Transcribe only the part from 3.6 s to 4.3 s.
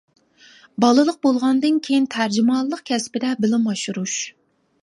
ئاشۇرۇش.